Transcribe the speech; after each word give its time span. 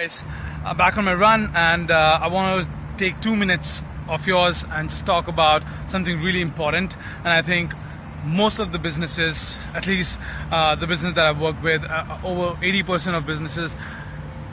guys 0.00 0.24
uh, 0.64 0.72
back 0.72 0.96
on 0.96 1.04
my 1.04 1.12
run 1.12 1.50
and 1.54 1.90
uh, 1.90 2.18
i 2.22 2.26
want 2.26 2.64
to 2.64 2.68
take 2.96 3.20
two 3.20 3.36
minutes 3.36 3.82
of 4.08 4.26
yours 4.26 4.64
and 4.70 4.88
just 4.88 5.04
talk 5.04 5.28
about 5.28 5.62
something 5.88 6.22
really 6.22 6.40
important 6.40 6.96
and 7.18 7.28
i 7.28 7.42
think 7.42 7.74
most 8.24 8.58
of 8.58 8.72
the 8.72 8.78
businesses 8.78 9.58
at 9.74 9.86
least 9.86 10.18
uh, 10.50 10.74
the 10.74 10.86
business 10.86 11.14
that 11.14 11.26
i've 11.26 11.38
worked 11.38 11.62
with 11.62 11.82
uh, 11.84 12.18
over 12.24 12.56
80% 12.62 13.14
of 13.14 13.26
businesses 13.26 13.74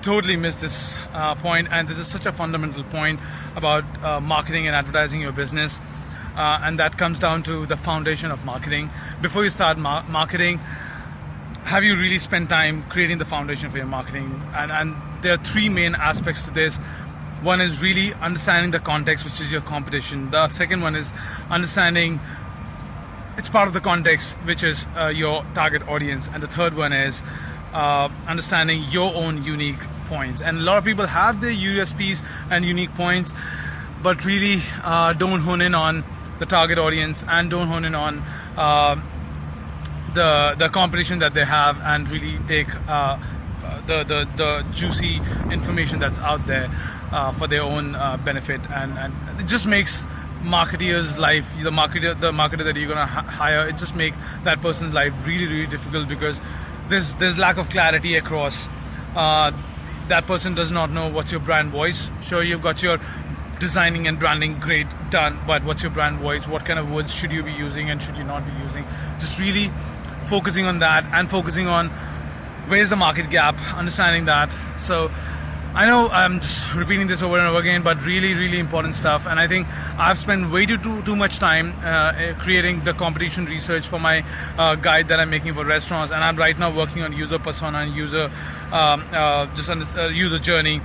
totally 0.00 0.36
miss 0.36 0.54
this 0.56 0.94
uh, 1.12 1.34
point 1.34 1.66
and 1.72 1.88
this 1.88 1.98
is 1.98 2.06
such 2.06 2.26
a 2.26 2.32
fundamental 2.32 2.84
point 2.84 3.18
about 3.56 3.84
uh, 4.04 4.20
marketing 4.20 4.68
and 4.68 4.76
advertising 4.76 5.20
your 5.20 5.32
business 5.32 5.80
uh, 6.36 6.60
and 6.62 6.78
that 6.78 6.96
comes 6.96 7.18
down 7.18 7.42
to 7.42 7.66
the 7.66 7.76
foundation 7.76 8.30
of 8.30 8.44
marketing 8.44 8.90
before 9.20 9.42
you 9.42 9.50
start 9.50 9.76
mar- 9.76 10.04
marketing 10.04 10.60
have 11.64 11.84
you 11.84 11.96
really 11.96 12.18
spent 12.18 12.48
time 12.48 12.82
creating 12.90 13.18
the 13.18 13.24
foundation 13.24 13.70
for 13.70 13.76
your 13.76 13.86
marketing? 13.86 14.42
And, 14.52 14.72
and 14.72 15.11
there 15.22 15.34
are 15.34 15.44
three 15.44 15.68
main 15.68 15.94
aspects 15.94 16.42
to 16.44 16.50
this. 16.50 16.76
One 17.42 17.60
is 17.60 17.80
really 17.82 18.14
understanding 18.14 18.70
the 18.70 18.78
context, 18.78 19.24
which 19.24 19.40
is 19.40 19.50
your 19.50 19.62
competition. 19.62 20.30
The 20.30 20.48
second 20.50 20.82
one 20.82 20.94
is 20.94 21.12
understanding 21.50 22.20
it's 23.38 23.48
part 23.48 23.66
of 23.66 23.74
the 23.74 23.80
context, 23.80 24.34
which 24.44 24.62
is 24.62 24.86
uh, 24.96 25.08
your 25.08 25.44
target 25.54 25.82
audience. 25.88 26.28
And 26.32 26.42
the 26.42 26.48
third 26.48 26.74
one 26.74 26.92
is 26.92 27.22
uh, 27.72 28.08
understanding 28.26 28.84
your 28.90 29.14
own 29.14 29.42
unique 29.42 29.80
points. 30.06 30.40
And 30.42 30.58
a 30.58 30.60
lot 30.60 30.78
of 30.78 30.84
people 30.84 31.06
have 31.06 31.40
their 31.40 31.50
USPs 31.50 32.22
and 32.50 32.64
unique 32.64 32.94
points, 32.94 33.32
but 34.02 34.24
really 34.24 34.62
uh, 34.82 35.14
don't 35.14 35.40
hone 35.40 35.62
in 35.62 35.74
on 35.74 36.04
the 36.38 36.46
target 36.46 36.78
audience 36.78 37.24
and 37.26 37.48
don't 37.48 37.68
hone 37.68 37.84
in 37.84 37.94
on 37.94 38.18
uh, 38.56 39.00
the 40.14 40.54
the 40.58 40.68
competition 40.68 41.20
that 41.20 41.32
they 41.34 41.44
have 41.44 41.78
and 41.80 42.10
really 42.10 42.38
take 42.46 42.68
uh, 42.88 43.16
the, 43.86 44.04
the 44.04 44.28
the 44.36 44.66
juicy 44.72 45.20
information 45.50 45.98
that's 45.98 46.18
out 46.18 46.46
there 46.46 46.70
uh, 47.12 47.32
for 47.32 47.46
their 47.46 47.62
own 47.62 47.94
uh, 47.94 48.16
benefit. 48.18 48.60
And 48.70 48.98
and 48.98 49.40
it 49.40 49.46
just 49.46 49.66
makes 49.66 50.04
marketeer's 50.42 51.16
life 51.18 51.46
the 51.62 51.70
marketer 51.70 52.20
the 52.20 52.32
marketer 52.32 52.64
that 52.64 52.74
you're 52.74 52.88
gonna 52.88 53.06
hire 53.06 53.68
it 53.68 53.76
just 53.76 53.94
make 53.94 54.12
that 54.42 54.60
person's 54.60 54.92
life 54.92 55.14
really 55.24 55.46
really 55.46 55.68
difficult 55.68 56.08
because 56.08 56.40
there's 56.88 57.14
there's 57.14 57.38
lack 57.38 57.56
of 57.56 57.68
clarity 57.70 58.16
across. 58.16 58.66
Uh, 59.14 59.52
that 60.08 60.26
person 60.26 60.54
does 60.54 60.70
not 60.70 60.90
know 60.90 61.08
what's 61.08 61.30
your 61.30 61.40
brand 61.40 61.70
voice. 61.70 62.10
Sure 62.22 62.42
you've 62.42 62.62
got 62.62 62.82
your 62.82 62.98
designing 63.60 64.08
and 64.08 64.18
branding 64.18 64.58
great 64.58 64.88
done 65.10 65.38
but 65.46 65.62
what's 65.64 65.82
your 65.82 65.92
brand 65.92 66.18
voice? 66.18 66.46
What 66.48 66.64
kind 66.64 66.78
of 66.78 66.90
words 66.90 67.14
should 67.14 67.30
you 67.30 67.42
be 67.42 67.52
using 67.52 67.90
and 67.90 68.02
should 68.02 68.16
you 68.16 68.24
not 68.24 68.44
be 68.44 68.64
using? 68.64 68.84
Just 69.20 69.38
really 69.38 69.70
focusing 70.28 70.64
on 70.66 70.80
that 70.80 71.04
and 71.12 71.30
focusing 71.30 71.68
on 71.68 71.90
where's 72.68 72.90
the 72.90 72.96
market 72.96 73.30
gap, 73.30 73.60
understanding 73.74 74.26
that. 74.26 74.50
So 74.78 75.10
I 75.74 75.86
know 75.86 76.10
I'm 76.10 76.40
just 76.40 76.74
repeating 76.74 77.06
this 77.06 77.22
over 77.22 77.38
and 77.38 77.48
over 77.48 77.58
again, 77.58 77.82
but 77.82 78.04
really, 78.04 78.34
really 78.34 78.58
important 78.58 78.94
stuff. 78.94 79.26
And 79.26 79.40
I 79.40 79.48
think 79.48 79.66
I've 79.98 80.18
spent 80.18 80.52
way 80.52 80.66
too 80.66 80.76
too, 80.76 81.00
too 81.02 81.16
much 81.16 81.38
time 81.38 81.74
uh, 81.82 82.12
eh, 82.12 82.32
creating 82.34 82.84
the 82.84 82.92
competition 82.92 83.46
research 83.46 83.86
for 83.86 83.98
my 83.98 84.22
uh, 84.58 84.74
guide 84.74 85.08
that 85.08 85.18
I'm 85.18 85.30
making 85.30 85.54
for 85.54 85.64
restaurants. 85.64 86.12
And 86.12 86.22
I'm 86.22 86.36
right 86.36 86.58
now 86.58 86.76
working 86.76 87.02
on 87.02 87.14
user 87.14 87.38
persona 87.38 87.78
and 87.78 87.94
user 87.94 88.30
um, 88.70 89.02
uh, 89.12 89.46
just 89.54 89.70
under, 89.70 89.86
uh, 89.98 90.08
user 90.10 90.38
journey. 90.38 90.82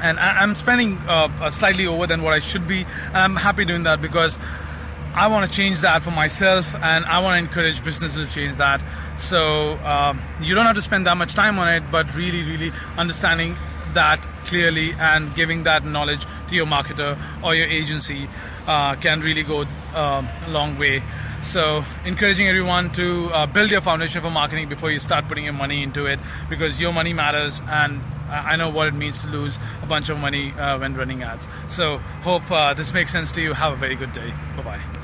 And 0.00 0.18
I, 0.18 0.42
am 0.42 0.54
spending 0.54 0.96
uh, 1.06 1.50
slightly 1.50 1.86
over 1.86 2.06
than 2.06 2.22
what 2.22 2.32
I 2.32 2.38
should 2.38 2.66
be. 2.66 2.86
And 3.08 3.16
I'm 3.18 3.36
happy 3.36 3.66
doing 3.66 3.82
that 3.82 4.00
because 4.00 4.38
I 5.12 5.26
want 5.26 5.50
to 5.50 5.54
change 5.54 5.80
that 5.80 6.04
for 6.04 6.12
myself, 6.12 6.72
and 6.76 7.04
I 7.04 7.18
want 7.18 7.34
to 7.34 7.48
encourage 7.48 7.82
businesses 7.84 8.28
to 8.28 8.34
change 8.34 8.56
that. 8.58 8.80
So 9.20 9.74
um, 9.84 10.20
you 10.40 10.54
don't 10.54 10.66
have 10.66 10.76
to 10.76 10.82
spend 10.82 11.06
that 11.06 11.16
much 11.16 11.34
time 11.34 11.58
on 11.58 11.68
it, 11.72 11.82
but 11.90 12.14
really, 12.16 12.42
really 12.42 12.72
understanding 12.96 13.56
that 13.94 14.20
clearly 14.46 14.92
and 14.94 15.34
giving 15.34 15.64
that 15.64 15.84
knowledge 15.84 16.24
to 16.48 16.54
your 16.54 16.66
marketer 16.66 17.18
or 17.42 17.54
your 17.54 17.66
agency 17.66 18.28
uh, 18.66 18.94
can 18.96 19.20
really 19.20 19.42
go 19.42 19.62
uh, 19.94 20.26
a 20.46 20.50
long 20.50 20.78
way. 20.78 21.02
So, 21.42 21.84
encouraging 22.04 22.48
everyone 22.48 22.90
to 22.92 23.30
uh, 23.32 23.46
build 23.46 23.70
your 23.70 23.80
foundation 23.80 24.22
for 24.22 24.30
marketing 24.30 24.68
before 24.68 24.90
you 24.90 24.98
start 24.98 25.26
putting 25.26 25.44
your 25.44 25.54
money 25.54 25.82
into 25.82 26.06
it 26.06 26.20
because 26.48 26.80
your 26.80 26.92
money 26.92 27.12
matters 27.12 27.60
and 27.66 28.00
I 28.30 28.56
know 28.56 28.68
what 28.68 28.86
it 28.88 28.94
means 28.94 29.20
to 29.22 29.26
lose 29.26 29.58
a 29.82 29.86
bunch 29.86 30.08
of 30.08 30.18
money 30.18 30.52
uh, 30.52 30.78
when 30.78 30.94
running 30.94 31.22
ads. 31.22 31.46
So, 31.68 31.98
hope 32.22 32.48
uh, 32.50 32.74
this 32.74 32.92
makes 32.92 33.10
sense 33.10 33.32
to 33.32 33.42
you. 33.42 33.54
Have 33.54 33.72
a 33.72 33.76
very 33.76 33.96
good 33.96 34.12
day. 34.12 34.32
Bye 34.56 34.62
bye. 34.62 34.96